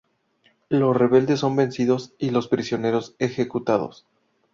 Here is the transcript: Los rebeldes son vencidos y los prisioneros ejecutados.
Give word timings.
Los 0.69 0.97
rebeldes 0.97 1.41
son 1.41 1.55
vencidos 1.55 2.13
y 2.17 2.31
los 2.31 2.47
prisioneros 2.47 3.13
ejecutados. 3.19 4.07